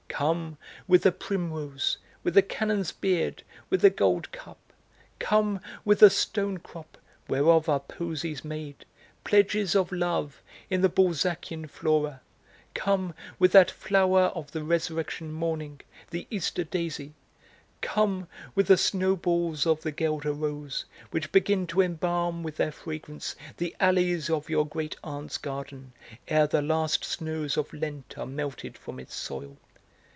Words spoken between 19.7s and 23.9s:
the guelder rose, which begin to embalm with their fragrance the